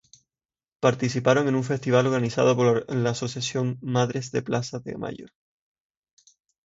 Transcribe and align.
Participaron 0.79 1.47
en 1.47 1.53
un 1.53 1.63
festival 1.63 2.07
organizado 2.07 2.55
por 2.55 2.91
la 2.91 3.11
Asociación 3.11 3.77
Madres 3.83 4.31
de 4.31 4.41
Plaza 4.41 4.79
de 4.79 4.97
Mayo. 4.97 5.27